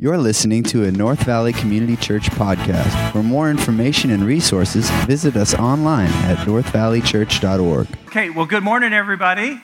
[0.00, 3.10] You're listening to a North Valley Community Church podcast.
[3.10, 7.88] For more information and resources, visit us online at northvalleychurch.org.
[8.06, 9.60] Okay, well, good morning, everybody.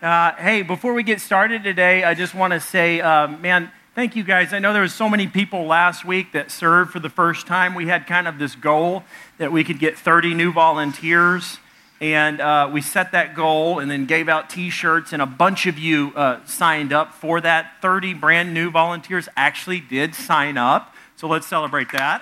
[0.00, 4.14] Uh, hey, before we get started today, I just want to say, uh, man, thank
[4.14, 4.52] you guys.
[4.52, 7.74] I know there was so many people last week that served for the first time.
[7.74, 9.02] We had kind of this goal
[9.38, 11.58] that we could get 30 new volunteers.
[12.00, 15.66] And uh, we set that goal and then gave out t shirts, and a bunch
[15.66, 17.72] of you uh, signed up for that.
[17.80, 20.94] 30 brand new volunteers actually did sign up.
[21.16, 22.20] So let's celebrate that.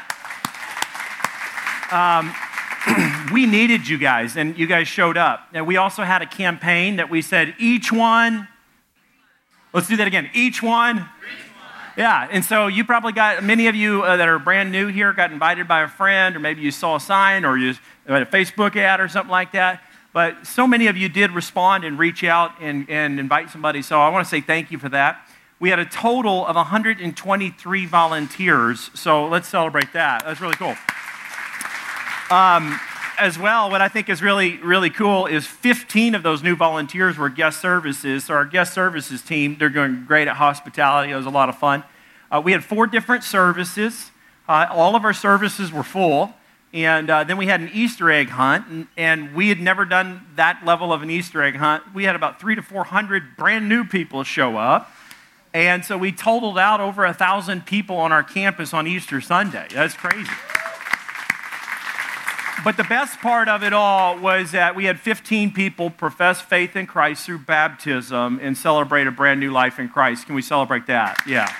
[1.90, 2.32] Um,
[3.32, 5.48] we needed you guys, and you guys showed up.
[5.52, 8.46] And we also had a campaign that we said, each one,
[9.72, 11.08] let's do that again, each one.
[11.96, 15.12] Yeah, and so you probably got, many of you uh, that are brand new here
[15.12, 17.74] got invited by a friend, or maybe you saw a sign, or you
[18.06, 19.80] had a Facebook ad or something like that.
[20.12, 23.80] But so many of you did respond and reach out and, and invite somebody.
[23.80, 25.28] So I want to say thank you for that.
[25.60, 28.90] We had a total of 123 volunteers.
[28.94, 30.24] So let's celebrate that.
[30.24, 30.76] That's really cool.
[32.30, 32.78] Um,
[33.18, 37.16] as well, what I think is really, really cool is 15 of those new volunteers
[37.16, 38.24] were guest services.
[38.24, 41.12] So, our guest services team, they're doing great at hospitality.
[41.12, 41.84] It was a lot of fun.
[42.34, 44.10] Uh, we had four different services.
[44.48, 46.34] Uh, all of our services were full.
[46.72, 50.26] And uh, then we had an Easter egg hunt, and, and, we had never done
[50.34, 51.84] that level of an Easter egg hunt.
[51.94, 54.90] We had about three to 400 brand new people show up.
[55.52, 59.68] And so we totaled out over a thousand people on our campus on Easter Sunday.
[59.72, 60.32] That's crazy.
[62.64, 66.74] But the best part of it all was that we had 15 people profess faith
[66.74, 70.26] in Christ through baptism and celebrate a brand new life in Christ.
[70.26, 71.18] Can we celebrate that?
[71.24, 71.54] Yeah.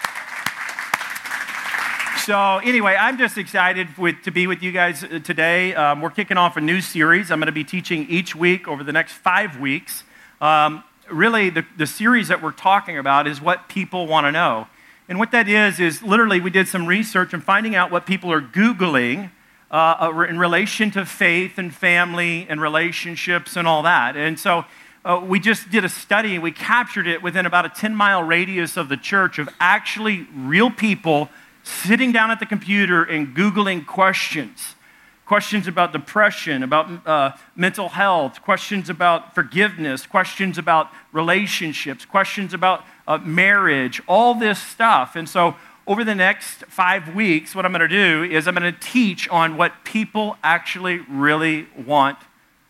[2.25, 5.75] So, anyway, I'm just excited with, to be with you guys uh, today.
[5.75, 7.31] Um, we're kicking off a new series.
[7.31, 10.05] I'm going to be teaching each week over the next five weeks.
[10.41, 14.69] Um, really, the, the series that we're talking about is what people want to know.
[15.07, 18.33] And what that is, is literally we did some research and finding out what people
[18.33, 19.31] are Googling
[19.71, 24.17] uh, in relation to faith and family and relationships and all that.
[24.17, 24.65] And so
[25.05, 28.23] uh, we just did a study and we captured it within about a 10 mile
[28.23, 31.29] radius of the church of actually real people
[31.65, 34.77] sitting down at the computer and Googling questions
[35.25, 42.85] questions about depression, about uh, mental health, questions about forgiveness, questions about relationships, questions about
[43.07, 45.17] uh, marriage, all this stuff.
[45.17, 48.73] And so, over the next five weeks, what I'm going to do is I'm going
[48.73, 52.17] to teach on what people actually really want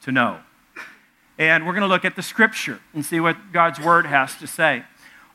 [0.03, 0.41] to know.
[1.39, 4.49] And we're going to look at the scripture and see what God's word has to
[4.49, 4.83] say.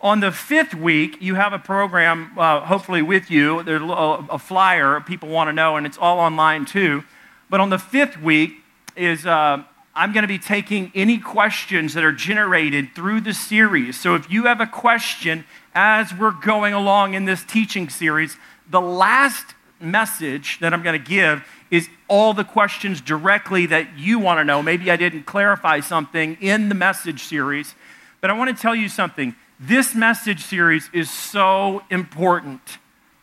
[0.01, 3.63] On the fifth week, you have a program, uh, hopefully with you.
[3.63, 7.03] There's a, a flyer people want to know, and it's all online too.
[7.49, 8.51] But on the fifth week
[8.95, 9.61] is uh,
[9.93, 13.99] I'm going to be taking any questions that are generated through the series.
[13.99, 15.43] So if you have a question
[15.75, 18.37] as we're going along in this teaching series,
[18.69, 24.17] the last message that I'm going to give is all the questions directly that you
[24.17, 24.63] want to know.
[24.63, 27.75] Maybe I didn't clarify something in the message series,
[28.21, 32.61] but I want to tell you something this message series is so important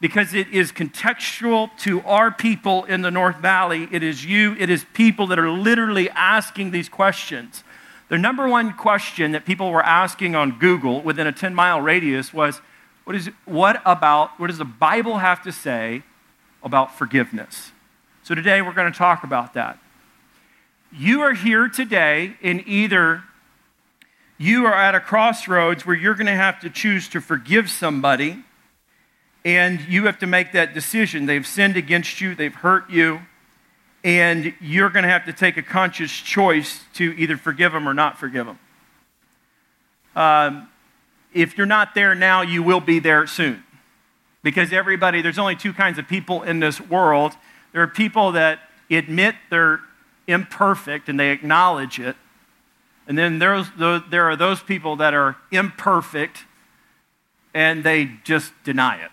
[0.01, 3.89] because it is contextual to our people in the North Valley.
[3.91, 7.65] It is you, it is people that are literally asking these questions.
[8.11, 12.35] The number one question that people were asking on Google within a 10 mile radius
[12.35, 12.61] was
[13.05, 16.03] what, is, what about, what does the Bible have to say
[16.63, 17.73] about forgiveness?
[18.23, 19.79] So today we're going to talk about that.
[20.93, 23.23] You are here today in either
[24.39, 28.45] you are at a crossroads where you're going to have to choose to forgive somebody,
[29.45, 31.27] and you have to make that decision.
[31.27, 33.21] They've sinned against you, they've hurt you,
[34.05, 37.95] and you're going to have to take a conscious choice to either forgive them or
[37.95, 38.59] not forgive them.
[40.15, 40.69] Um,
[41.33, 43.63] if you're not there now, you will be there soon.
[44.43, 47.33] Because everybody, there's only two kinds of people in this world.
[47.73, 48.61] There are people that
[48.91, 49.81] admit they're
[50.27, 52.17] imperfect and they acknowledge it,
[53.07, 56.45] and then there's, there are those people that are imperfect
[57.55, 59.11] and they just deny it.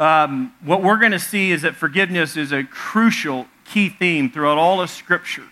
[0.00, 4.56] Um, what we're going to see is that forgiveness is a crucial key theme throughout
[4.56, 5.44] all of Scripture,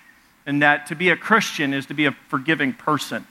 [0.47, 3.27] and that to be a Christian is to be a forgiving person.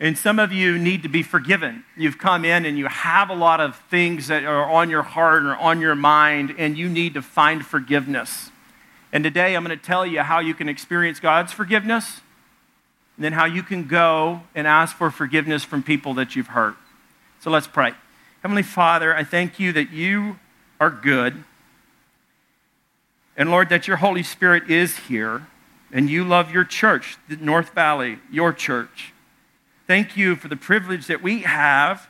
[0.00, 1.84] And some of you need to be forgiven.
[1.96, 5.44] You've come in and you have a lot of things that are on your heart
[5.44, 8.50] or on your mind, and you need to find forgiveness.
[9.14, 12.20] And today I'm going to tell you how you can experience God's forgiveness,
[13.16, 16.74] and then how you can go and ask for forgiveness from people that you've hurt.
[17.38, 17.92] So let's pray.
[18.42, 20.40] Heavenly Father, I thank you that you
[20.80, 21.44] are good.
[23.36, 25.46] And Lord, that your Holy Spirit is here
[25.92, 29.12] and you love your church, the North Valley, your church.
[29.86, 32.08] Thank you for the privilege that we have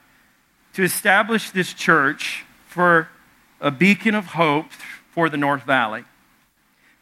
[0.73, 3.09] to establish this church for
[3.61, 4.73] a beacon of hope
[5.11, 6.05] for the North Valley.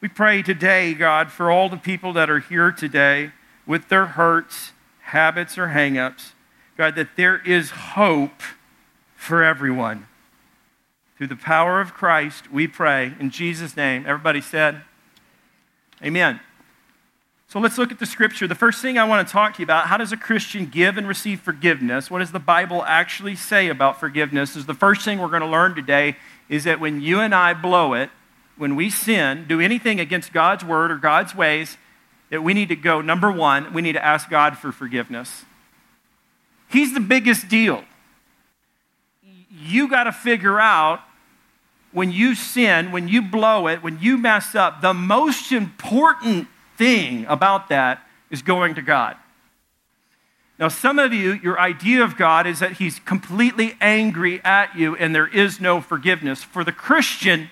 [0.02, 3.30] We pray today, God, for all the people that are here today
[3.68, 4.72] with their hurts,
[5.02, 6.32] habits, or hangups,
[6.76, 8.42] God, that there is hope
[9.14, 10.08] for everyone.
[11.16, 14.04] Through the power of Christ, we pray in Jesus' name.
[14.04, 14.82] Everybody said,
[16.02, 16.40] Amen.
[17.46, 18.48] So let's look at the scripture.
[18.48, 20.98] The first thing I want to talk to you about how does a Christian give
[20.98, 22.10] and receive forgiveness?
[22.10, 24.56] What does the Bible actually say about forgiveness?
[24.56, 26.16] Is the first thing we're going to learn today
[26.48, 28.10] is that when you and I blow it,
[28.62, 31.76] when we sin, do anything against God's word or God's ways,
[32.30, 35.44] that we need to go, number one, we need to ask God for forgiveness.
[36.70, 37.82] He's the biggest deal.
[39.50, 41.00] You got to figure out
[41.90, 46.46] when you sin, when you blow it, when you mess up, the most important
[46.78, 49.16] thing about that is going to God.
[50.60, 54.94] Now, some of you, your idea of God is that He's completely angry at you
[54.94, 56.44] and there is no forgiveness.
[56.44, 57.50] For the Christian,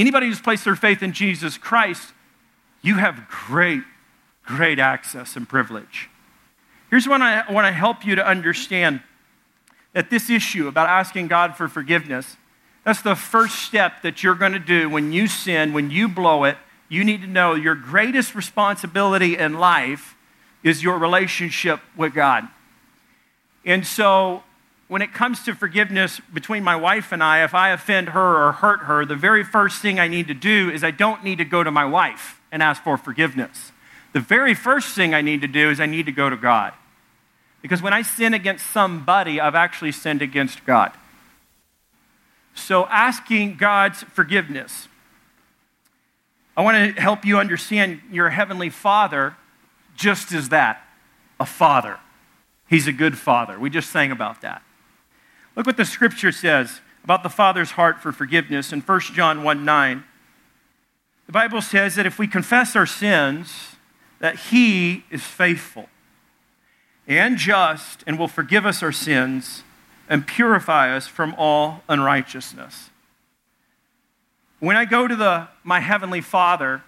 [0.00, 2.12] anybody who's placed their faith in Jesus Christ,
[2.82, 3.82] you have great,
[4.44, 6.08] great access and privilege.
[6.90, 9.00] Here's what I want to help you to understand
[9.92, 12.36] that this issue about asking God for forgiveness,
[12.84, 16.44] that's the first step that you're going to do when you sin, when you blow
[16.44, 16.56] it.
[16.88, 20.16] You need to know your greatest responsibility in life
[20.62, 22.48] is your relationship with God.
[23.64, 24.42] And so
[24.90, 28.50] when it comes to forgiveness between my wife and I, if I offend her or
[28.50, 31.44] hurt her, the very first thing I need to do is I don't need to
[31.44, 33.70] go to my wife and ask for forgiveness.
[34.14, 36.72] The very first thing I need to do is I need to go to God.
[37.62, 40.90] Because when I sin against somebody, I've actually sinned against God.
[42.56, 44.88] So asking God's forgiveness.
[46.56, 49.36] I want to help you understand your heavenly Father
[49.94, 50.84] just as that
[51.38, 52.00] a father.
[52.68, 53.56] He's a good father.
[53.56, 54.62] We just sang about that.
[55.56, 59.64] Look what the scripture says about the Father's heart for forgiveness in 1 John 1
[59.64, 60.04] 9.
[61.26, 63.76] The Bible says that if we confess our sins,
[64.20, 65.88] that He is faithful
[67.06, 69.64] and just and will forgive us our sins
[70.08, 72.90] and purify us from all unrighteousness.
[74.60, 76.82] When I go to the, my Heavenly Father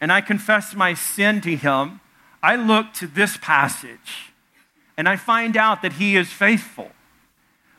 [0.00, 2.00] and I confess my sin to Him,
[2.42, 4.32] I look to this passage
[4.96, 6.90] and I find out that He is faithful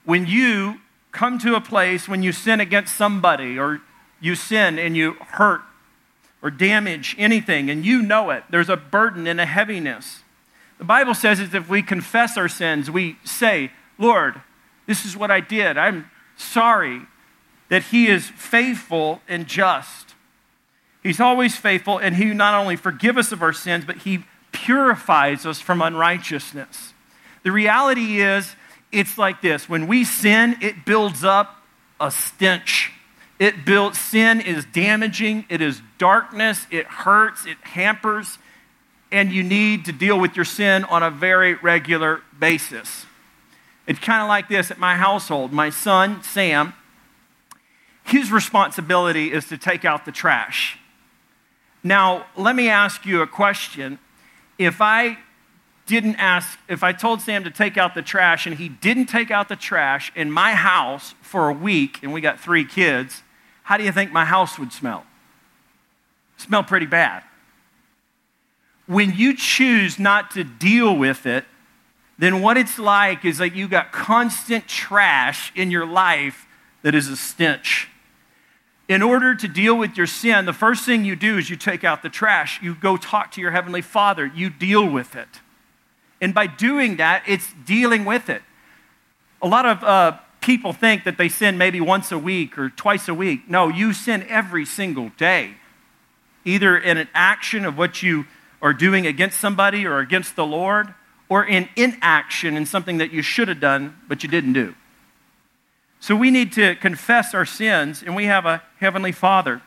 [0.05, 0.79] when you
[1.11, 3.81] come to a place when you sin against somebody or
[4.19, 5.61] you sin and you hurt
[6.41, 10.23] or damage anything and you know it, there's a burden and a heaviness.
[10.77, 14.41] The Bible says that if we confess our sins, we say, Lord,
[14.87, 15.77] this is what I did.
[15.77, 17.01] I'm sorry
[17.69, 20.13] that He is faithful and just.
[21.01, 25.45] He's always faithful, and He not only forgives us of our sins, but He purifies
[25.45, 26.93] us from unrighteousness.
[27.43, 28.55] The reality is,
[28.95, 31.61] it's like this when we sin, it builds up
[31.99, 32.91] a stench.
[33.37, 38.37] It builds, sin is damaging, it is darkness, it hurts, it hampers,
[39.11, 43.05] and you need to deal with your sin on a very regular basis.
[43.87, 45.51] It's kind of like this at my household.
[45.51, 46.73] My son, Sam,
[48.05, 50.79] his responsibility is to take out the trash.
[51.83, 53.99] Now, let me ask you a question.
[54.57, 55.17] If I
[55.85, 59.29] didn't ask, if I told Sam to take out the trash and he didn't take
[59.29, 63.21] out the trash in my house for a week and we got three kids,
[63.63, 65.05] how do you think my house would smell?
[66.37, 67.23] Smell pretty bad.
[68.87, 71.45] When you choose not to deal with it,
[72.17, 76.47] then what it's like is that you got constant trash in your life
[76.81, 77.89] that is a stench.
[78.87, 81.83] In order to deal with your sin, the first thing you do is you take
[81.83, 82.61] out the trash.
[82.61, 84.25] You go talk to your Heavenly Father.
[84.27, 85.41] You deal with it.
[86.21, 88.41] And by doing that, it's dealing with it.
[89.41, 93.07] A lot of uh, people think that they sin maybe once a week or twice
[93.07, 93.49] a week.
[93.49, 95.55] No, you sin every single day,
[96.45, 98.25] either in an action of what you
[98.61, 100.93] are doing against somebody or against the Lord,
[101.27, 104.75] or in inaction in something that you should have done but you didn't do.
[105.99, 109.61] So we need to confess our sins, and we have a Heavenly Father.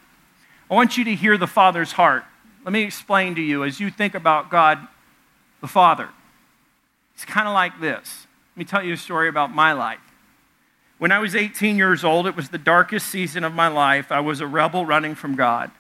[0.70, 2.24] I want you to hear the Father's heart.
[2.64, 4.86] Let me explain to you as you think about God
[5.60, 6.08] the Father.
[7.18, 8.28] It's kind of like this.
[8.54, 9.98] Let me tell you a story about my life.
[10.98, 14.12] When I was 18 years old, it was the darkest season of my life.
[14.12, 15.72] I was a rebel running from God.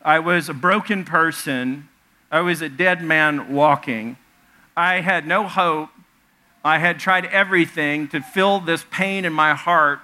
[0.00, 1.90] I was a broken person.
[2.30, 4.16] I was a dead man walking.
[4.74, 5.90] I had no hope.
[6.64, 10.00] I had tried everything to fill this pain in my heart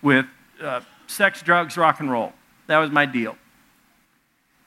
[0.00, 0.26] with
[0.62, 2.34] uh, sex, drugs, rock and roll.
[2.68, 3.36] That was my deal.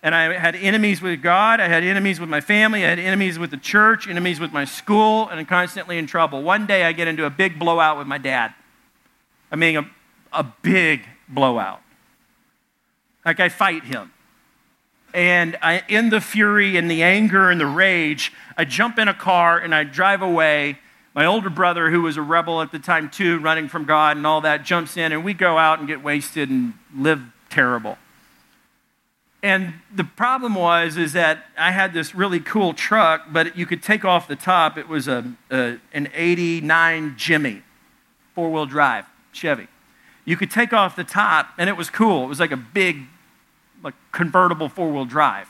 [0.01, 1.59] And I had enemies with God.
[1.59, 2.85] I had enemies with my family.
[2.85, 6.41] I had enemies with the church, enemies with my school, and I'm constantly in trouble.
[6.41, 8.53] One day I get into a big blowout with my dad.
[9.51, 9.89] I mean, a,
[10.31, 11.81] a big blowout.
[13.25, 14.11] Like I fight him.
[15.13, 19.13] And I, in the fury and the anger and the rage, I jump in a
[19.13, 20.77] car and I drive away.
[21.15, 24.25] My older brother, who was a rebel at the time too, running from God and
[24.25, 27.97] all that, jumps in and we go out and get wasted and live terrible.
[29.41, 33.81] And the problem was is that I had this really cool truck, but you could
[33.81, 34.77] take off the top.
[34.77, 37.61] It was a, a an 89 Jimmy,
[38.35, 39.67] four-wheel drive Chevy.
[40.25, 42.25] You could take off the top, and it was cool.
[42.25, 43.03] It was like a big,
[43.81, 45.47] like convertible four-wheel drive.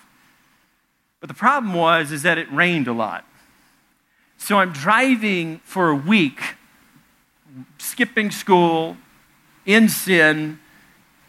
[1.19, 3.25] But the problem was is that it rained a lot.
[4.37, 6.55] So I'm driving for a week,
[7.79, 8.97] skipping school,
[9.65, 10.59] in sin,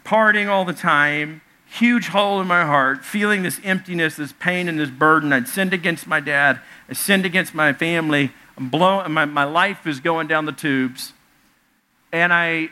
[0.05, 1.41] partying all the time
[1.71, 5.33] huge hole in my heart, feeling this emptiness, this pain, and this burden.
[5.33, 6.61] I'd sinned against my dad.
[6.89, 8.33] I sinned against my family.
[8.57, 8.71] I'm
[9.13, 11.13] my, my life is going down the tubes.
[12.13, 12.71] And I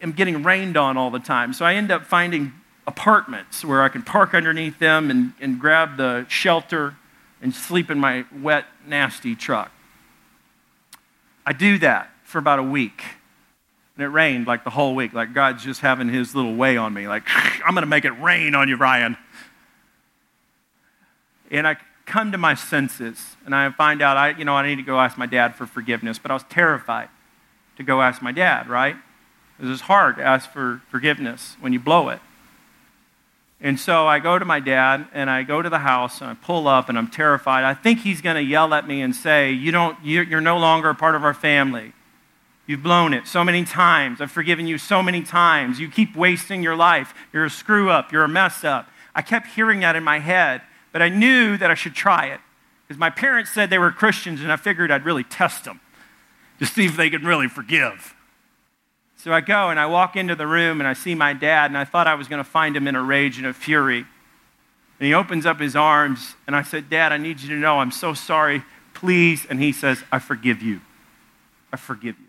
[0.00, 1.52] am getting rained on all the time.
[1.52, 2.52] So I end up finding
[2.86, 6.94] apartments where I can park underneath them and, and grab the shelter
[7.42, 9.72] and sleep in my wet, nasty truck.
[11.44, 13.02] I do that for about a week.
[13.96, 16.92] And it rained like the whole week, like God's just having his little way on
[16.92, 17.22] me, like,
[17.64, 19.16] I'm going to make it rain on you, Ryan.
[21.50, 24.76] And I come to my senses and I find out, I, you know, I need
[24.76, 27.08] to go ask my dad for forgiveness, but I was terrified
[27.76, 28.96] to go ask my dad, right?
[29.56, 32.20] Because it's hard to ask for forgiveness when you blow it.
[33.60, 36.34] And so I go to my dad and I go to the house and I
[36.34, 37.64] pull up and I'm terrified.
[37.64, 40.90] I think he's going to yell at me and say, you don't, you're no longer
[40.90, 41.92] a part of our family.
[42.66, 44.20] You've blown it so many times.
[44.20, 45.78] I've forgiven you so many times.
[45.78, 47.14] You keep wasting your life.
[47.32, 48.12] You're a screw up.
[48.12, 48.88] You're a mess up.
[49.14, 52.40] I kept hearing that in my head, but I knew that I should try it
[52.86, 55.80] because my parents said they were Christians, and I figured I'd really test them
[56.58, 58.14] to see if they could really forgive.
[59.16, 61.78] So I go and I walk into the room and I see my dad, and
[61.78, 64.06] I thought I was going to find him in a rage and a fury.
[64.98, 67.78] And he opens up his arms, and I said, Dad, I need you to know
[67.78, 68.62] I'm so sorry.
[68.94, 69.46] Please.
[69.48, 70.80] And he says, I forgive you.
[71.72, 72.25] I forgive you.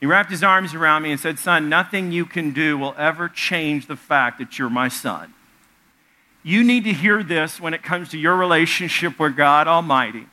[0.00, 3.28] He wrapped his arms around me and said, Son, nothing you can do will ever
[3.28, 5.34] change the fact that you're my son.
[6.42, 10.26] You need to hear this when it comes to your relationship with God Almighty.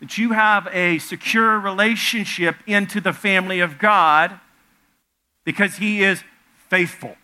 [0.00, 4.38] That you have a secure relationship into the family of God
[5.44, 6.22] because He is
[6.68, 7.16] faithful.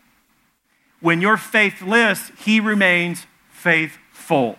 [1.01, 4.57] When you're faithless, He remains faithful.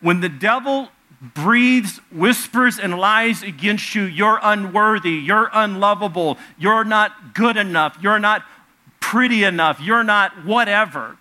[0.00, 7.34] When the devil breathes, whispers, and lies against you, you're unworthy, you're unlovable, you're not
[7.34, 8.44] good enough, you're not
[9.00, 11.16] pretty enough, you're not whatever.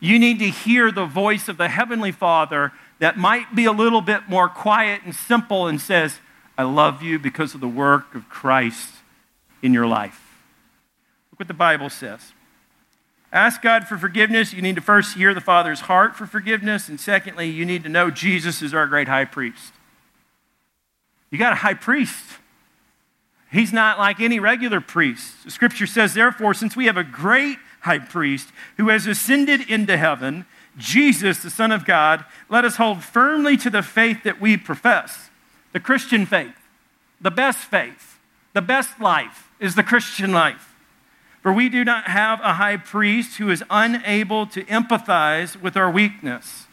[0.00, 4.00] You need to hear the voice of the Heavenly Father that might be a little
[4.00, 6.18] bit more quiet and simple and says,
[6.56, 8.88] I love you because of the work of Christ
[9.62, 10.38] in your life.
[11.30, 12.32] Look what the Bible says.
[13.32, 14.52] Ask God for forgiveness.
[14.52, 16.88] You need to first hear the Father's heart for forgiveness.
[16.88, 19.72] And secondly, you need to know Jesus is our great high priest.
[21.30, 22.24] You got a high priest.
[23.52, 25.44] He's not like any regular priest.
[25.44, 29.96] The scripture says, therefore, since we have a great high priest who has ascended into
[29.96, 30.44] heaven,
[30.76, 35.30] Jesus, the Son of God, let us hold firmly to the faith that we profess,
[35.72, 36.54] the Christian faith,
[37.20, 38.18] the best faith,
[38.54, 40.69] the best life is the Christian life.
[41.42, 45.90] For we do not have a high priest who is unable to empathize with our
[45.90, 46.66] weakness.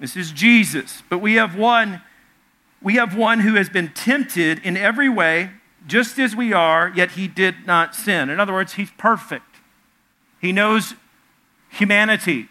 [0.00, 1.02] This is Jesus.
[1.08, 2.02] But we have one
[2.82, 5.50] we have one who has been tempted in every way
[5.86, 8.28] just as we are, yet he did not sin.
[8.28, 9.56] In other words, he's perfect.
[10.38, 10.92] He knows
[11.70, 12.48] humanity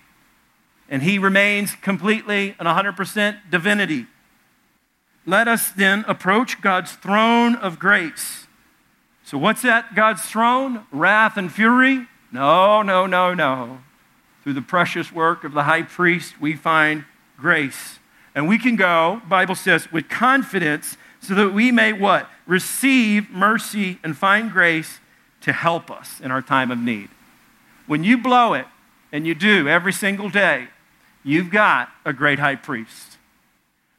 [0.89, 4.07] and he remains completely and 100% divinity.
[5.25, 8.42] Let us then approach God's throne of grace
[9.23, 10.85] so, what's at God's throne?
[10.91, 12.07] Wrath and fury?
[12.31, 13.79] No, no, no, no.
[14.43, 17.05] Through the precious work of the high priest, we find
[17.37, 17.99] grace.
[18.35, 22.29] And we can go, Bible says, with confidence so that we may what?
[22.45, 24.99] Receive mercy and find grace
[25.41, 27.09] to help us in our time of need.
[27.85, 28.65] When you blow it,
[29.13, 30.67] and you do every single day,
[31.23, 33.19] you've got a great high priest.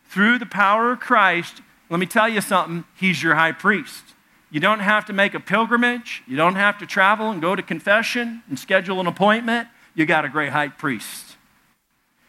[0.06, 4.13] Through the power of Christ, let me tell you something, he's your high priest.
[4.54, 6.22] You don't have to make a pilgrimage.
[6.28, 9.66] You don't have to travel and go to confession and schedule an appointment.
[9.96, 11.36] You got a great high priest.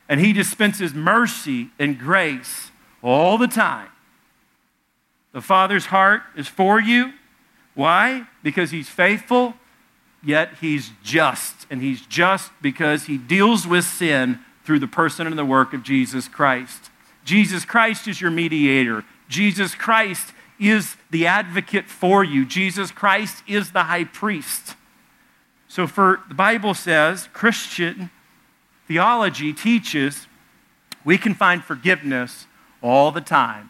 [0.10, 2.72] And he dispenses mercy and grace
[3.04, 3.90] all the time.
[5.34, 7.14] The Father's heart is for you.
[7.76, 8.26] Why?
[8.42, 9.54] Because he's faithful,
[10.24, 11.68] yet he's just.
[11.70, 15.84] And he's just because he deals with sin through the person and the work of
[15.84, 16.90] Jesus Christ.
[17.24, 19.06] Jesus Christ is your mediator.
[19.30, 22.46] Jesus Christ is the advocate for you.
[22.46, 24.76] Jesus Christ is the high priest.
[25.68, 28.10] So, for the Bible says, Christian
[28.88, 30.28] theology teaches
[31.04, 32.48] we can find forgiveness
[32.82, 33.70] all the time.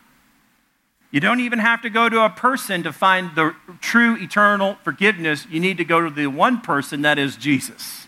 [1.11, 5.47] You don't even have to go to a person to find the true eternal forgiveness.
[5.49, 8.07] You need to go to the one person that is Jesus,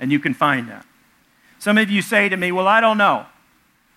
[0.00, 0.86] and you can find that.
[1.58, 3.26] Some of you say to me, Well, I don't know.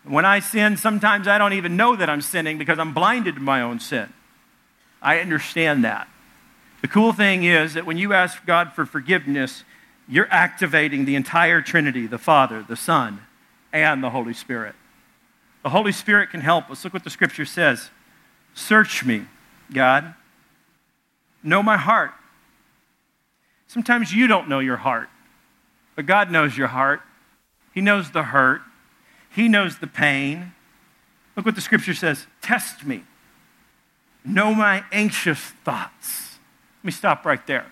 [0.03, 3.41] When I sin, sometimes I don't even know that I'm sinning because I'm blinded to
[3.41, 4.11] my own sin.
[5.01, 6.07] I understand that.
[6.81, 9.63] The cool thing is that when you ask God for forgiveness,
[10.07, 13.21] you're activating the entire Trinity the Father, the Son,
[13.71, 14.75] and the Holy Spirit.
[15.63, 16.83] The Holy Spirit can help us.
[16.83, 17.89] Look what the scripture says
[18.53, 19.25] Search me,
[19.71, 20.15] God.
[21.43, 22.11] Know my heart.
[23.67, 25.09] Sometimes you don't know your heart,
[25.95, 27.01] but God knows your heart.
[27.73, 28.61] He knows the hurt,
[29.33, 30.53] He knows the pain.
[31.35, 33.03] Look what the scripture says Test me.
[34.23, 36.39] Know my anxious thoughts.
[36.79, 37.65] Let me stop right there.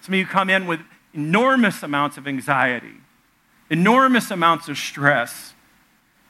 [0.00, 0.80] Some of you come in with
[1.12, 2.96] enormous amounts of anxiety,
[3.70, 5.54] enormous amounts of stress.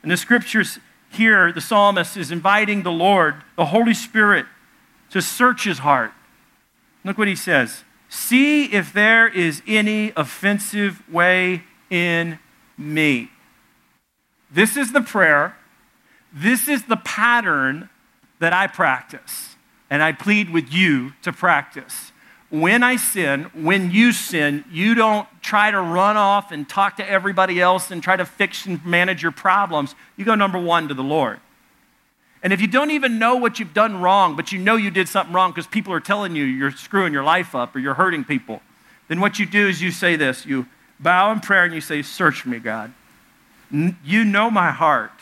[0.02, 0.79] And the scriptures
[1.11, 4.47] here, the psalmist is inviting the Lord, the Holy Spirit,
[5.11, 6.12] to search his heart.
[7.05, 12.38] Look what he says See if there is any offensive way in
[12.76, 13.31] me.
[14.53, 15.57] This is the prayer.
[16.33, 17.89] This is the pattern
[18.39, 19.57] that I practice.
[19.91, 22.13] And I plead with you to practice.
[22.51, 27.09] When I sin, when you sin, you don't try to run off and talk to
[27.09, 29.95] everybody else and try to fix and manage your problems.
[30.17, 31.41] You go number one to the Lord.
[32.43, 35.09] And if you don't even know what you've done wrong, but you know you did
[35.09, 38.25] something wrong because people are telling you you're screwing your life up or you're hurting
[38.25, 38.61] people,
[39.09, 40.67] then what you do is you say this you
[40.99, 42.93] bow in prayer and you say, Search me, God.
[43.73, 45.12] You know my heart.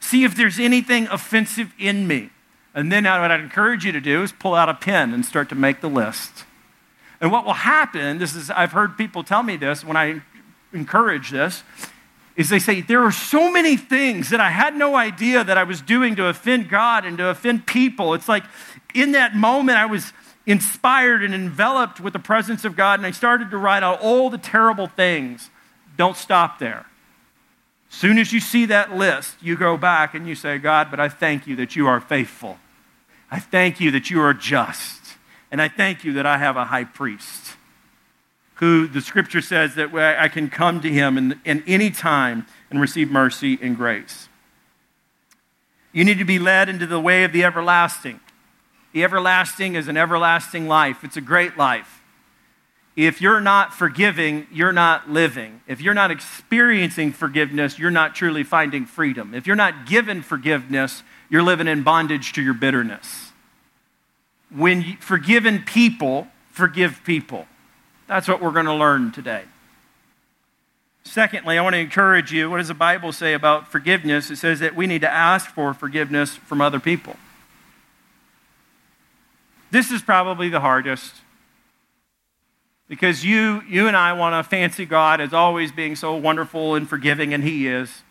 [0.00, 2.30] See if there's anything offensive in me.
[2.74, 5.48] And then what I'd encourage you to do is pull out a pen and start
[5.50, 6.44] to make the list.
[7.20, 10.22] And what will happen, this is, I've heard people tell me this when I
[10.72, 11.62] encourage this,
[12.36, 15.64] is they say, There are so many things that I had no idea that I
[15.64, 18.14] was doing to offend God and to offend people.
[18.14, 18.44] It's like
[18.94, 20.12] in that moment, I was
[20.46, 24.30] inspired and enveloped with the presence of God, and I started to write out all
[24.30, 25.50] the terrible things.
[25.96, 26.86] Don't stop there.
[27.88, 31.08] Soon as you see that list, you go back and you say, God, but I
[31.08, 32.58] thank you that you are faithful.
[33.30, 35.16] I thank you that you are just.
[35.50, 37.56] And I thank you that I have a high priest
[38.58, 42.80] who the scripture says that I can come to him in, in any time and
[42.80, 44.28] receive mercy and grace.
[45.92, 48.18] You need to be led into the way of the everlasting.
[48.92, 51.97] The everlasting is an everlasting life, it's a great life.
[52.98, 55.60] If you're not forgiving, you're not living.
[55.68, 59.34] If you're not experiencing forgiveness, you're not truly finding freedom.
[59.34, 63.30] If you're not given forgiveness, you're living in bondage to your bitterness.
[64.50, 67.46] When you, forgiven people forgive people.
[68.08, 69.44] That's what we're going to learn today.
[71.04, 74.28] Secondly, I want to encourage you what does the Bible say about forgiveness?
[74.28, 77.14] It says that we need to ask for forgiveness from other people.
[79.70, 81.14] This is probably the hardest
[82.88, 86.88] because you, you and I want to fancy God as always being so wonderful and
[86.88, 88.02] forgiving, and He is,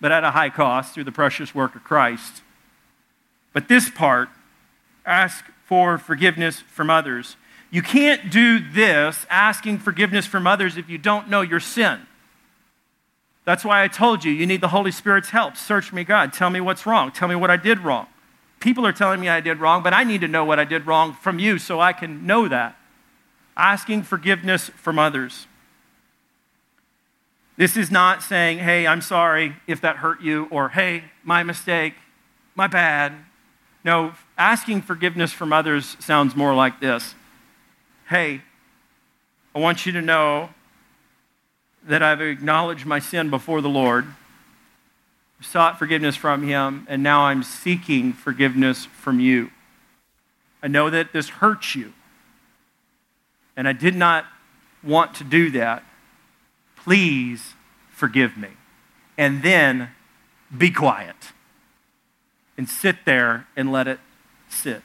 [0.00, 2.42] but at a high cost through the precious work of Christ.
[3.52, 4.30] But this part,
[5.04, 7.36] ask for forgiveness from others.
[7.70, 12.00] You can't do this, asking forgiveness from others, if you don't know your sin.
[13.44, 15.56] That's why I told you, you need the Holy Spirit's help.
[15.56, 16.32] Search me, God.
[16.32, 17.12] Tell me what's wrong.
[17.12, 18.06] Tell me what I did wrong.
[18.60, 20.86] People are telling me I did wrong, but I need to know what I did
[20.86, 22.76] wrong from you so I can know that
[23.56, 25.46] asking forgiveness from others.
[27.56, 31.94] This is not saying, hey, I'm sorry if that hurt you, or hey, my mistake,
[32.54, 33.14] my bad.
[33.82, 37.14] No, asking forgiveness from others sounds more like this
[38.08, 38.42] Hey,
[39.54, 40.50] I want you to know
[41.84, 44.06] that I've acknowledged my sin before the Lord,
[45.40, 49.50] sought forgiveness from Him, and now I'm seeking forgiveness from you.
[50.62, 51.92] I know that this hurts you
[53.56, 54.26] and I did not
[54.82, 55.82] want to do that.
[56.76, 57.54] Please
[57.90, 58.48] forgive me.
[59.18, 59.90] And then
[60.56, 61.16] be quiet
[62.56, 63.98] and sit there and let it
[64.48, 64.82] sit.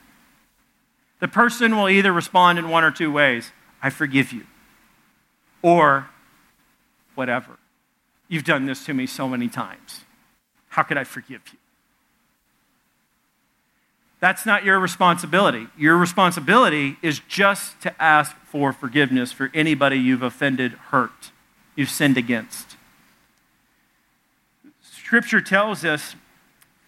[1.20, 4.46] The person will either respond in one or two ways I forgive you,
[5.62, 6.08] or
[7.16, 7.58] whatever.
[8.28, 10.06] You've done this to me so many times.
[10.70, 11.60] How could I forgive you?
[14.22, 15.68] That's not your responsibility.
[15.76, 21.32] Your responsibility is just to ask for forgiveness for anybody you've offended, hurt,
[21.76, 22.78] you've sinned against.
[24.82, 26.16] Scripture tells us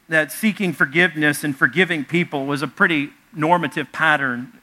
[0.08, 4.54] that seeking forgiveness and forgiving people was a pretty normative pattern.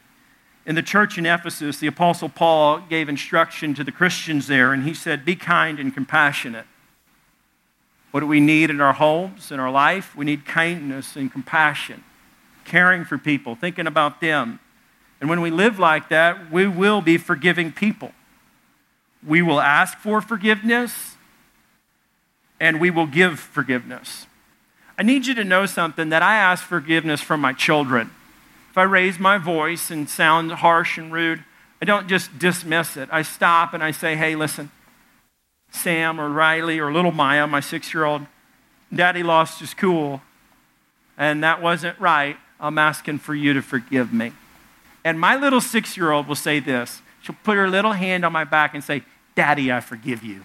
[0.65, 4.85] In the church in Ephesus, the Apostle Paul gave instruction to the Christians there, and
[4.85, 6.67] he said, Be kind and compassionate.
[8.13, 10.15] What do we need in our homes, in our life?
[10.15, 12.05] We need kindness and compassion,
[12.71, 14.61] caring for people, thinking about them.
[15.21, 18.13] And when we live like that, we will be forgiving people.
[19.27, 21.17] We will ask for forgiveness,
[22.59, 24.27] and we will give forgiveness.
[24.97, 28.11] I need you to know something that I ask forgiveness from my children.
[28.71, 31.45] If I raise my voice and sound harsh and rude,
[31.83, 33.09] I don't just dismiss it.
[33.11, 34.71] I stop and I say, hey, listen,
[35.73, 38.27] Sam or Riley or little Maya, my six year old,
[38.95, 40.23] daddy lost his cool,
[41.19, 42.37] and that wasn't right.
[42.61, 44.33] I'm asking for you to forgive me.
[45.05, 48.33] And my little six year old will say this she'll put her little hand on
[48.33, 49.03] my back and say,
[49.35, 50.45] Daddy, I forgive you.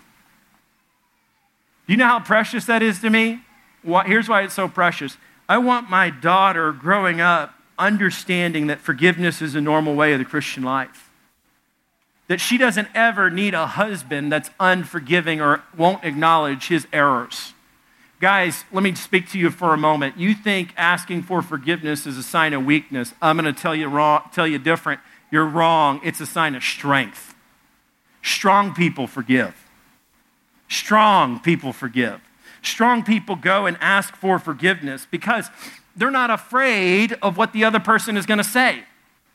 [1.87, 3.41] Do you know how precious that is to me?
[3.83, 5.17] here's why it's so precious.
[5.47, 10.25] I want my daughter growing up understanding that forgiveness is a normal way of the
[10.25, 11.11] Christian life.
[12.27, 17.53] That she doesn't ever need a husband that's unforgiving or won't acknowledge his errors.
[18.25, 20.17] Guys, let me speak to you for a moment.
[20.17, 23.13] You think asking for forgiveness is a sign of weakness.
[23.21, 24.99] I'm going to tell you wrong, tell you different.
[25.29, 26.01] You're wrong.
[26.03, 27.35] It's a sign of strength.
[28.23, 29.53] Strong people forgive.
[30.67, 32.19] Strong people forgive.
[32.63, 35.51] Strong people go and ask for forgiveness because
[35.95, 38.85] they're not afraid of what the other person is going to say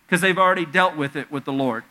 [0.05, 1.85] because they've already dealt with it with the Lord.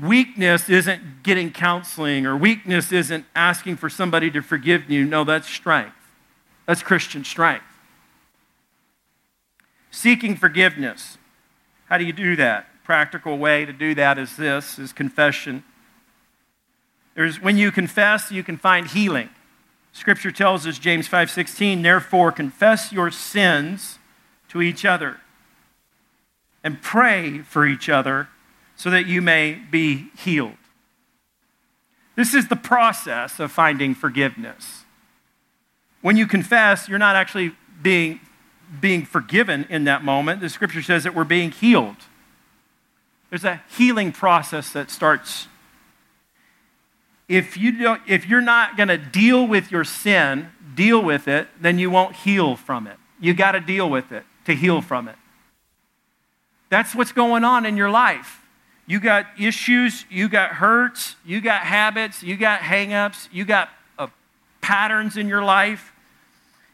[0.00, 5.04] Weakness isn't getting counseling, or weakness isn't asking for somebody to forgive you.
[5.04, 5.94] No, that's strength.
[6.66, 7.64] That's Christian strength.
[9.90, 11.18] Seeking forgiveness.
[11.86, 12.68] How do you do that?
[12.84, 15.62] Practical way to do that is this is confession.
[17.14, 19.28] There's, when you confess, you can find healing.
[19.92, 23.98] Scripture tells us, James 5.16, therefore confess your sins
[24.48, 25.18] to each other
[26.64, 28.28] and pray for each other
[28.76, 30.56] so that you may be healed.
[32.16, 34.84] This is the process of finding forgiveness.
[36.02, 38.20] When you confess, you're not actually being,
[38.80, 40.40] being forgiven in that moment.
[40.40, 41.96] The scripture says that we're being healed.
[43.30, 45.46] There's a healing process that starts
[47.28, 51.48] if, you don't, if you're not going to deal with your sin, deal with it,
[51.58, 52.98] then you won't heal from it.
[53.20, 55.16] You got to deal with it to heal from it.
[56.68, 58.41] That's what's going on in your life.
[58.92, 64.08] You got issues, you got hurts, you got habits, you got hangups, you got uh,
[64.60, 65.94] patterns in your life,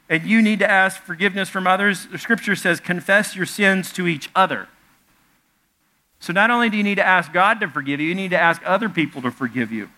[0.08, 2.08] and you need to ask forgiveness from others.
[2.10, 4.66] The scripture says, confess your sins to each other.
[6.18, 8.40] So not only do you need to ask God to forgive you, you need to
[8.40, 9.88] ask other people to forgive you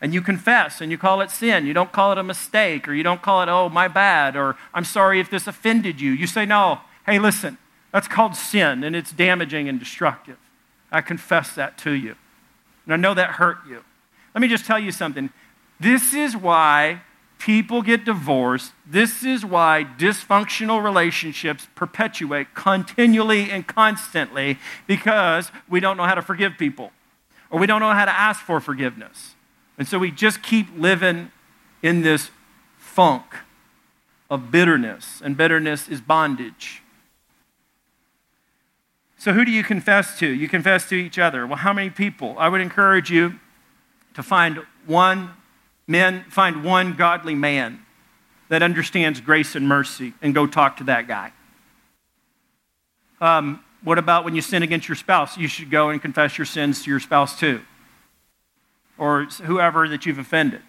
[0.00, 1.66] and you confess and you call it sin.
[1.66, 4.54] You don't call it a mistake or you don't call it, oh, my bad, or
[4.72, 6.12] I'm sorry if this offended you.
[6.12, 7.58] You say, no, hey, listen,
[7.90, 10.38] that's called sin and it's damaging and destructive.
[10.90, 12.16] I confess that to you.
[12.84, 13.82] And I know that hurt you.
[14.34, 15.30] Let me just tell you something.
[15.80, 17.02] This is why
[17.38, 18.72] people get divorced.
[18.86, 26.22] This is why dysfunctional relationships perpetuate continually and constantly because we don't know how to
[26.22, 26.92] forgive people
[27.50, 29.34] or we don't know how to ask for forgiveness.
[29.78, 31.30] And so we just keep living
[31.82, 32.30] in this
[32.76, 33.24] funk
[34.28, 36.82] of bitterness, and bitterness is bondage.
[39.26, 40.26] So, who do you confess to?
[40.28, 41.48] You confess to each other.
[41.48, 42.36] Well, how many people?
[42.38, 43.34] I would encourage you
[44.14, 45.30] to find one,
[45.88, 47.84] men, find one godly man
[48.50, 51.32] that understands grace and mercy and go talk to that guy.
[53.20, 55.36] Um, what about when you sin against your spouse?
[55.36, 57.62] You should go and confess your sins to your spouse too
[58.96, 60.62] or whoever that you've offended.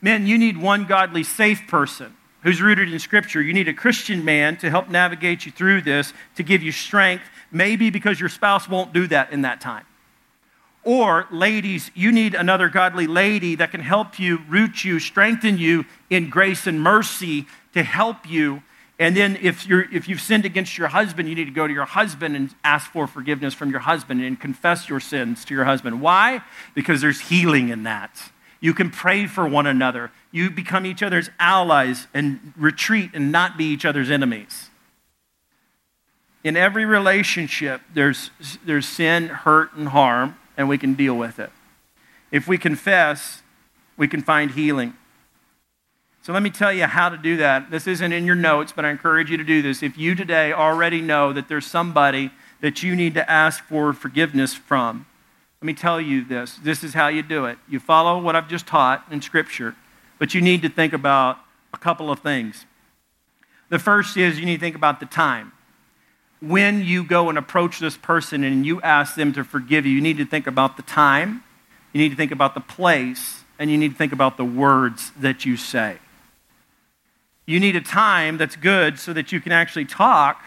[0.00, 2.15] Men, you need one godly, safe person
[2.46, 3.42] who's rooted in Scripture.
[3.42, 7.24] You need a Christian man to help navigate you through this, to give you strength,
[7.50, 9.84] maybe because your spouse won't do that in that time.
[10.84, 15.84] Or, ladies, you need another godly lady that can help you, root you, strengthen you
[16.08, 18.62] in grace and mercy to help you
[18.98, 21.72] and then if, you're, if you've sinned against your husband, you need to go to
[21.72, 25.64] your husband and ask for forgiveness from your husband and confess your sins to your
[25.64, 26.00] husband.
[26.00, 26.40] Why?
[26.74, 28.30] Because there's healing in that.
[28.60, 30.10] You can pray for one another.
[30.32, 34.70] You become each other's allies and retreat and not be each other's enemies.
[36.42, 38.30] In every relationship, there's,
[38.64, 41.50] there's sin, hurt, and harm, and we can deal with it.
[42.30, 43.42] If we confess,
[43.96, 44.94] we can find healing.
[46.22, 47.70] So let me tell you how to do that.
[47.70, 49.82] This isn't in your notes, but I encourage you to do this.
[49.82, 54.54] If you today already know that there's somebody that you need to ask for forgiveness
[54.54, 55.06] from,
[55.60, 56.56] let me tell you this.
[56.56, 57.58] This is how you do it.
[57.68, 59.74] You follow what I've just taught in Scripture.
[60.18, 61.38] but you need to think about
[61.74, 62.64] a couple of things.
[63.68, 65.52] The first is you need to think about the time.
[66.40, 70.00] When you go and approach this person and you ask them to forgive you, you
[70.00, 71.42] need to think about the time,
[71.92, 75.12] you need to think about the place, and you need to think about the words
[75.18, 75.98] that you say.
[77.46, 80.42] You need a time that's good so that you can actually talk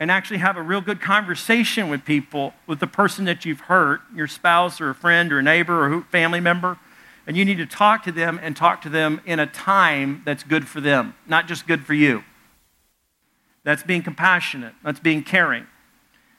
[0.00, 4.00] and actually have a real good conversation with people, with the person that you've hurt,
[4.14, 6.78] your spouse or a friend or a neighbor or a family member.
[7.26, 10.44] And you need to talk to them and talk to them in a time that's
[10.44, 12.22] good for them, not just good for you.
[13.64, 15.66] That's being compassionate, that's being caring.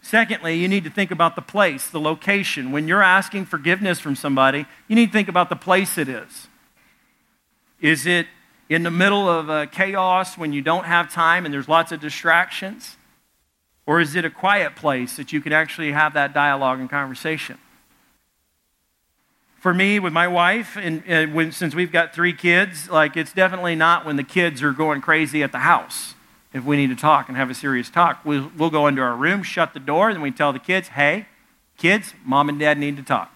[0.02, 2.72] Secondly, you need to think about the place, the location.
[2.72, 6.48] When you're asking forgiveness from somebody, you need to think about the place it is.
[7.82, 8.28] Is it
[8.69, 12.00] in the middle of uh, chaos when you don't have time and there's lots of
[12.00, 12.95] distractions?
[13.89, 17.58] Or is it a quiet place that you can actually have that dialogue and conversation?
[19.58, 23.34] For me, with my wife, and, and when, since we've got three kids, like it's
[23.34, 26.13] definitely not when the kids are going crazy at the house.
[26.54, 29.15] If we need to talk and have a serious talk, we'll, we'll go into our
[29.15, 31.25] room, shut the door, and we tell the kids, hey,
[31.75, 33.34] kids, mom and dad need to talk.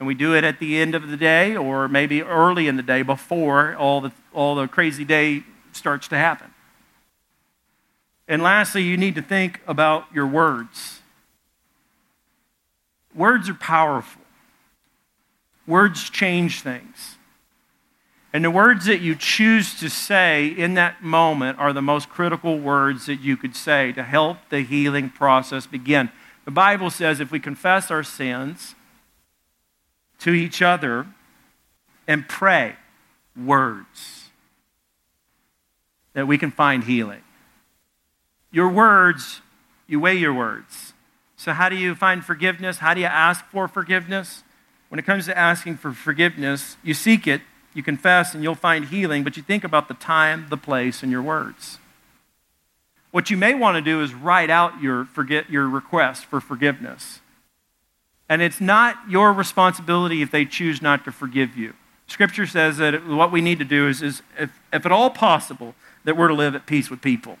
[0.00, 2.82] And we do it at the end of the day or maybe early in the
[2.82, 6.49] day before all the, all the crazy day starts to happen.
[8.30, 11.00] And lastly, you need to think about your words.
[13.12, 14.22] Words are powerful,
[15.66, 17.16] words change things.
[18.32, 22.56] And the words that you choose to say in that moment are the most critical
[22.56, 26.10] words that you could say to help the healing process begin.
[26.44, 28.76] The Bible says if we confess our sins
[30.20, 31.08] to each other
[32.06, 32.76] and pray
[33.36, 34.28] words,
[36.12, 37.22] that we can find healing.
[38.50, 39.40] Your words,
[39.86, 40.92] you weigh your words.
[41.36, 42.78] So, how do you find forgiveness?
[42.78, 44.42] How do you ask for forgiveness?
[44.88, 47.42] When it comes to asking for forgiveness, you seek it,
[47.74, 51.12] you confess, and you'll find healing, but you think about the time, the place, and
[51.12, 51.78] your words.
[53.10, 57.20] What you may want to do is write out your, forget, your request for forgiveness.
[58.28, 61.74] And it's not your responsibility if they choose not to forgive you.
[62.06, 65.74] Scripture says that what we need to do is, is if, if at all possible,
[66.04, 67.38] that we're to live at peace with people.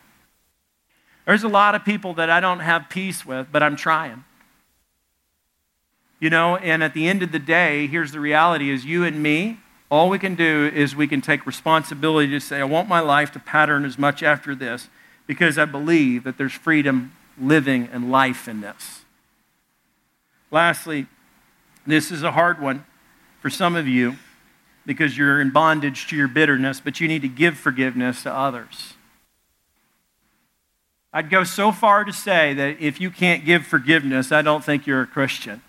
[1.30, 4.24] There's a lot of people that I don't have peace with, but I'm trying.
[6.18, 9.22] You know, and at the end of the day, here's the reality is you and
[9.22, 9.58] me,
[9.92, 13.30] all we can do is we can take responsibility to say, I want my life
[13.34, 14.88] to pattern as much after this
[15.28, 19.02] because I believe that there's freedom, living, and life in this.
[20.50, 21.06] Lastly,
[21.86, 22.84] this is a hard one
[23.40, 24.16] for some of you
[24.84, 28.94] because you're in bondage to your bitterness, but you need to give forgiveness to others.
[31.12, 34.86] I'd go so far to say that if you can't give forgiveness, I don't think
[34.86, 35.62] you're a Christian.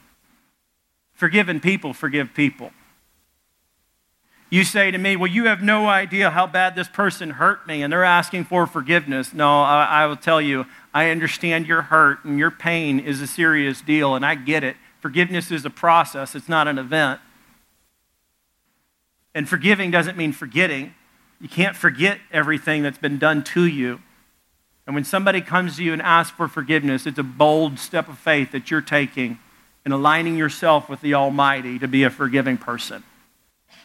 [1.13, 2.71] Forgiven people forgive people.
[4.51, 7.81] You say to me, Well, you have no idea how bad this person hurt me,
[7.81, 9.33] and they're asking for forgiveness.
[9.33, 13.27] No, I, I will tell you, I understand your hurt, and your pain is a
[13.27, 14.75] serious deal, and I get it.
[14.99, 17.21] Forgiveness is a process, it's not an event.
[19.33, 20.93] And forgiving doesn't mean forgetting.
[21.39, 24.01] You can't forget everything that's been done to you.
[24.91, 28.17] And when somebody comes to you and asks for forgiveness, it's a bold step of
[28.17, 29.39] faith that you're taking
[29.85, 33.01] in aligning yourself with the Almighty to be a forgiving person.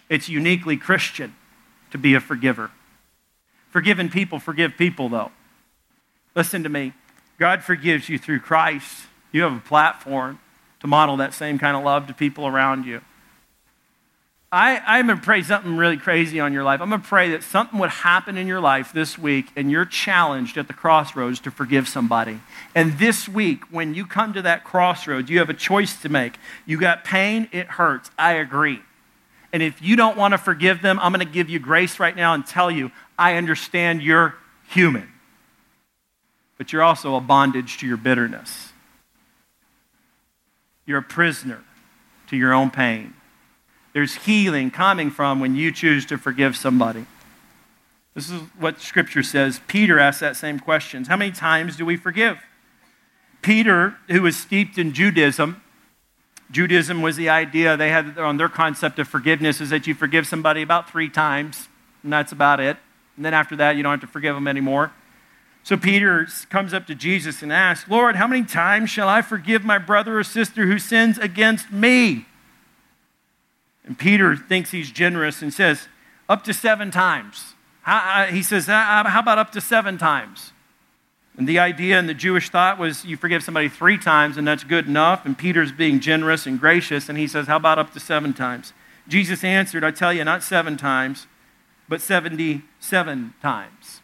[0.09, 1.37] It's uniquely Christian
[1.92, 2.73] to be a forgiver.
[3.71, 5.31] Forgiven people forgive people, though.
[6.35, 6.92] Listen to me.
[7.38, 9.07] God forgives you through Christ.
[9.31, 10.40] You have a platform
[10.81, 13.01] to model that same kind of love to people around you.
[14.53, 16.81] I, I'm going to pray something really crazy on your life.
[16.81, 19.85] I'm going to pray that something would happen in your life this week and you're
[19.85, 22.39] challenged at the crossroads to forgive somebody.
[22.75, 26.39] And this week, when you come to that crossroads, you have a choice to make.
[26.65, 28.11] You got pain, it hurts.
[28.17, 28.81] I agree.
[29.53, 32.15] And if you don't want to forgive them, I'm going to give you grace right
[32.15, 34.37] now and tell you, I understand you're
[34.69, 35.09] human.
[36.57, 38.73] But you're also a bondage to your bitterness.
[40.87, 41.65] You're a prisoner
[42.29, 43.15] to your own pain.
[43.97, 47.07] There's healing coming from when you choose to forgive somebody.
[48.13, 49.63] This is what Scripture says.
[49.69, 52.37] Peter asked that same question How many times do we forgive?
[53.41, 55.63] Peter, who was steeped in Judaism,
[56.51, 60.27] Judaism was the idea they had on their concept of forgiveness is that you forgive
[60.27, 61.69] somebody about three times,
[62.03, 62.77] and that's about it.
[63.17, 64.93] And then after that, you don't have to forgive them anymore.
[65.63, 69.65] So Peter comes up to Jesus and asks, Lord, how many times shall I forgive
[69.65, 72.27] my brother or sister who sins against me?
[73.87, 75.88] And Peter thinks he's generous and says,
[76.29, 77.55] up to seven times.
[78.31, 80.53] He says, uh, uh, how about up to seven times?
[81.38, 84.64] And the idea in the Jewish thought was you forgive somebody three times and that's
[84.64, 85.25] good enough.
[85.25, 88.72] And Peter's being generous and gracious and he says, how about up to seven times?
[89.07, 91.27] Jesus answered, I tell you, not seven times,
[91.88, 94.01] but 77 times.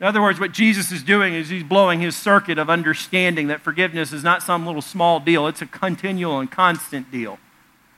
[0.00, 3.60] In other words, what Jesus is doing is he's blowing his circuit of understanding that
[3.60, 7.38] forgiveness is not some little small deal, it's a continual and constant deal.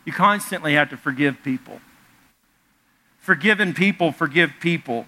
[0.04, 1.80] You constantly have to forgive people.
[3.18, 5.06] Forgiven people forgive people.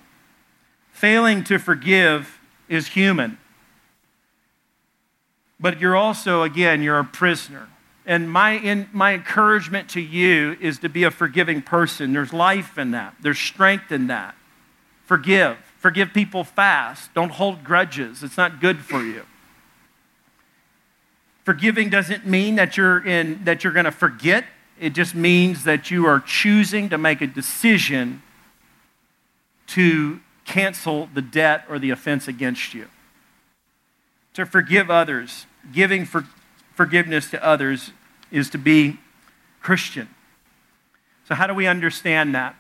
[0.91, 3.37] Failing to forgive is human.
[5.61, 7.69] But you're also, again, you're a prisoner.
[8.07, 12.13] And my, in, my encouragement to you is to be a forgiving person.
[12.13, 14.35] There's life in that, there's strength in that.
[15.05, 15.59] Forgive.
[15.79, 17.13] Forgive people fast.
[17.15, 18.23] Don't hold grudges.
[18.23, 19.23] It's not good for you.
[21.45, 24.47] Forgiving doesn't mean that you're, in, that you're going to forget.
[24.79, 28.23] It just means that you are choosing to make a decision
[29.69, 32.89] to cancel the debt or the offense against you.
[34.35, 36.27] To forgive others, giving for
[36.75, 37.93] forgiveness to others
[38.31, 38.99] is to be
[39.61, 40.09] Christian.
[41.27, 42.55] So how do we understand that?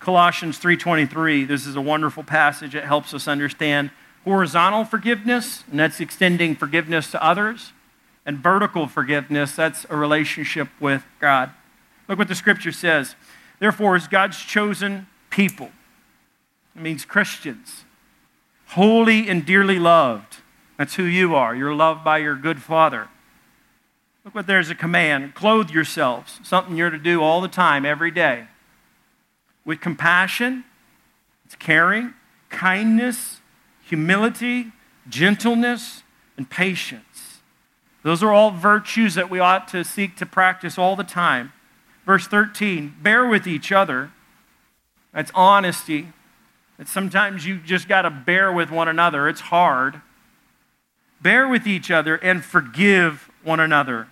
[0.00, 3.90] Colossians 3:23, this is a wonderful passage that helps us understand
[4.24, 7.72] horizontal forgiveness, and that's extending forgiveness to others,
[8.26, 11.52] and vertical forgiveness, that's a relationship with God.
[12.10, 13.14] Look what the scripture says.
[13.60, 15.70] Therefore, as God's chosen people,
[16.74, 17.84] it means Christians,
[18.70, 20.38] holy and dearly loved.
[20.76, 21.54] That's who you are.
[21.54, 23.06] You're loved by your good Father.
[24.24, 28.10] Look what there's a command clothe yourselves, something you're to do all the time, every
[28.10, 28.48] day,
[29.64, 30.64] with compassion,
[31.44, 32.14] it's caring,
[32.48, 33.40] kindness,
[33.84, 34.72] humility,
[35.08, 36.02] gentleness,
[36.36, 37.38] and patience.
[38.02, 41.52] Those are all virtues that we ought to seek to practice all the time.
[42.06, 44.10] Verse 13 bear with each other.
[45.12, 46.08] That's honesty.
[46.78, 49.28] That sometimes you just got to bear with one another.
[49.28, 50.00] It's hard.
[51.20, 54.08] Bear with each other and forgive one another.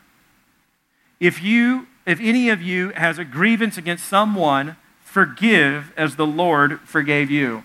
[1.20, 6.80] If you if any of you has a grievance against someone, forgive as the Lord
[6.80, 7.64] forgave you.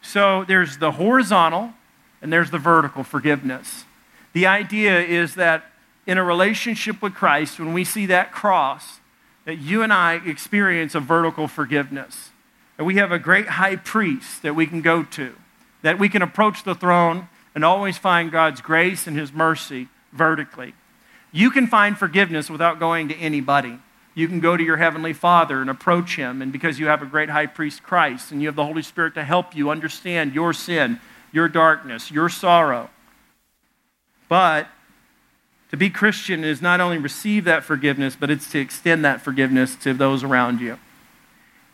[0.00, 1.74] So there's the horizontal
[2.22, 3.84] and there's the vertical forgiveness.
[4.32, 5.64] The idea is that
[6.06, 9.00] in a relationship with Christ, when we see that cross,
[9.44, 12.30] that you and I experience a vertical forgiveness.
[12.76, 15.34] That we have a great high priest that we can go to,
[15.82, 20.74] that we can approach the throne and always find God's grace and his mercy vertically.
[21.32, 23.78] You can find forgiveness without going to anybody.
[24.14, 27.06] You can go to your Heavenly Father and approach Him, and because you have a
[27.06, 30.52] great high priest, Christ, and you have the Holy Spirit to help you understand your
[30.52, 31.00] sin,
[31.32, 32.90] your darkness, your sorrow.
[34.28, 34.68] But
[35.70, 39.74] to be Christian is not only receive that forgiveness, but it's to extend that forgiveness
[39.76, 40.78] to those around you.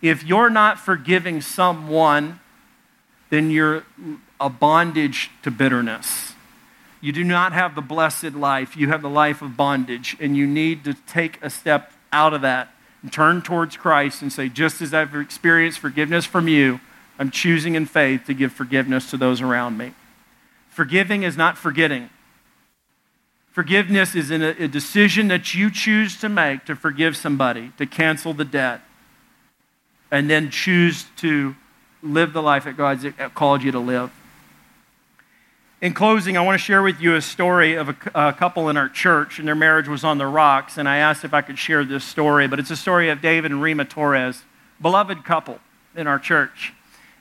[0.01, 2.41] If you're not forgiving someone,
[3.29, 3.85] then you're
[4.41, 6.33] a bondage to bitterness.
[7.03, 8.77] You do not have the blessed life.
[8.77, 12.43] You have the life of bondage, and you need to take a step out of
[12.43, 16.81] that and turn towards Christ and say, just as I've experienced forgiveness from you,
[17.19, 19.93] I'm choosing in faith to give forgiveness to those around me.
[20.71, 22.11] Forgiving is not forgetting.
[23.53, 28.33] Forgiveness is a, a decision that you choose to make to forgive somebody, to cancel
[28.33, 28.81] the debt,
[30.11, 31.55] and then choose to
[32.03, 34.11] live the life that God's called you to live.
[35.81, 38.77] In closing, I want to share with you a story of a, a, couple in
[38.77, 40.77] our church, and their marriage was on the rocks.
[40.77, 43.51] And I asked if I could share this story, but it's a story of David
[43.51, 44.43] and Rima Torres,
[44.83, 45.59] beloved couple
[45.97, 46.75] in our church.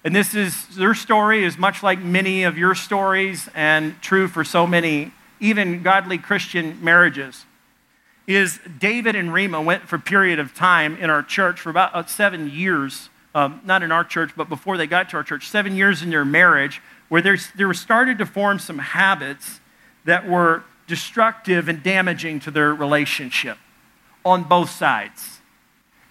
[0.03, 4.43] And this is their story is much like many of your stories, and true for
[4.43, 7.45] so many, even godly Christian marriages.
[8.27, 11.95] Is David and Rima went for a period of time in our church for about
[11.95, 15.47] uh, seven years, um, not in our church, but before they got to our church,
[15.47, 17.23] seven years in their marriage where
[17.57, 19.59] were started to form some habits
[20.05, 23.57] that were destructive and damaging to their relationship
[24.23, 25.39] on both sides.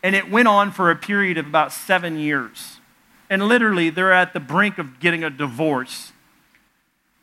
[0.02, 2.80] And it went on for a period of about seven years.
[3.30, 6.12] And literally, they're at the brink of getting a divorce.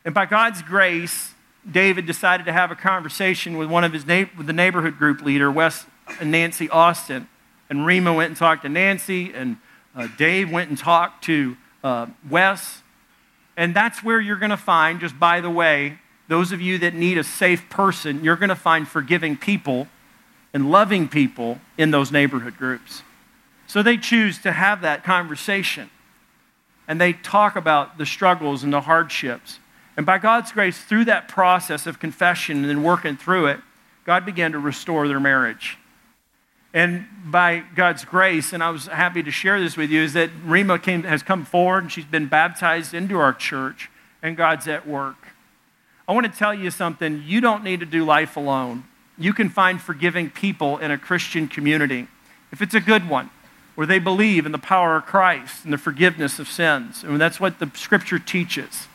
[0.04, 1.32] And by God's grace,
[1.70, 5.22] David decided to have a conversation with one of his na- with the neighborhood group
[5.22, 5.86] leader, Wes
[6.20, 7.28] and Nancy Austin.
[7.68, 9.56] And Rima went and talked to Nancy, and
[9.94, 12.82] uh, Dave went and talked to uh, Wes.
[13.56, 15.98] And that's where you're going to find, just by the way,
[16.28, 19.88] those of you that need a safe person, you're going to find forgiving people
[20.52, 23.02] and loving people in those neighborhood groups.
[23.66, 25.90] So they choose to have that conversation.
[26.86, 29.58] And they talk about the struggles and the hardships.
[29.96, 33.60] And by God's grace, through that process of confession and then working through it,
[34.04, 35.78] God began to restore their marriage.
[36.74, 40.30] And by God's grace, and I was happy to share this with you, is that
[40.44, 43.90] Rima came, has come forward and she's been baptized into our church,
[44.22, 45.28] and God's at work.
[46.06, 47.22] I want to tell you something.
[47.24, 48.84] You don't need to do life alone.
[49.18, 52.08] You can find forgiving people in a Christian community.
[52.52, 53.30] if it's a good one,
[53.74, 57.04] where they believe in the power of Christ and the forgiveness of sins.
[57.04, 58.88] And that's what the scripture teaches.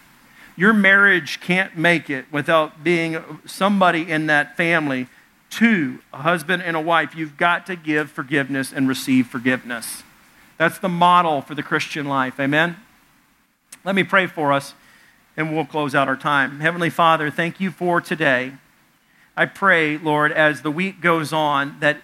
[0.62, 5.07] Your marriage can't make it without being somebody in that family
[5.49, 7.16] to a husband and a wife.
[7.16, 10.03] You've got to give forgiveness and receive forgiveness.
[10.59, 12.39] That's the model for the Christian life.
[12.39, 12.78] Amen?
[13.84, 14.76] Let me pray for us
[15.36, 16.59] and we'll close out our time.
[16.59, 18.51] Heavenly Father, thank you for today.
[19.36, 22.03] I pray, Lord, as the week goes on, that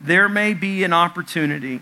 [0.00, 1.80] there may be an opportunity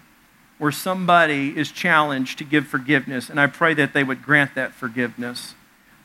[0.59, 4.75] where somebody is challenged to give forgiveness, and I pray that they would grant that
[4.75, 5.55] forgiveness.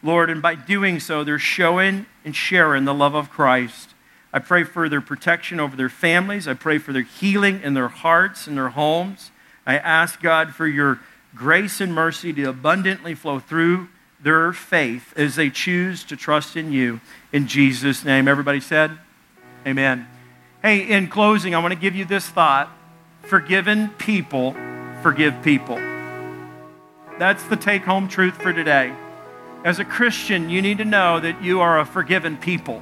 [0.04, 3.94] Lord, and by doing so, they're showing and sharing the love of Christ.
[4.32, 6.48] I pray for their protection over their families.
[6.48, 9.32] I pray for their healing in their hearts and their homes.
[9.66, 11.00] I ask God for your
[11.36, 13.90] grace and mercy to abundantly flow through
[14.22, 17.00] their faith as they choose to trust in you.
[17.32, 18.28] In Jesus' name.
[18.28, 18.98] Everybody said,
[19.66, 20.08] Amen.
[20.62, 22.72] Hey, in closing, I want to give you this thought
[23.22, 24.56] forgiven people
[25.02, 25.78] forgive people.
[27.20, 28.94] That's the take home truth for today.
[29.64, 32.82] As a Christian, you need to know that you are a forgiven people.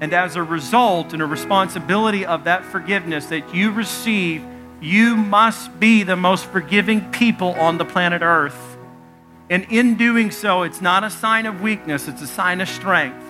[0.00, 4.44] And as a result and a responsibility of that forgiveness that you receive,
[4.80, 8.76] you must be the most forgiving people on the planet Earth.
[9.50, 13.24] And in doing so, it's not a sign of weakness, it's a sign of strength.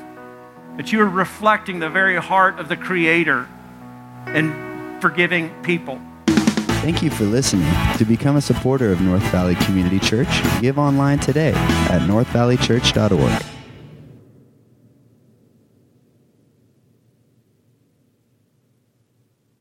[0.77, 3.49] That you are reflecting the very heart of the Creator
[4.27, 6.01] and forgiving people.
[6.81, 7.71] Thank you for listening.
[7.99, 10.29] To become a supporter of North Valley Community Church,
[10.61, 11.53] give online today
[11.91, 13.58] at northvalleychurch.org.